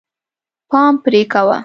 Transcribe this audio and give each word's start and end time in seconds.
پام 0.69 0.93
پرې 1.03 1.21
کوه. 1.31 1.57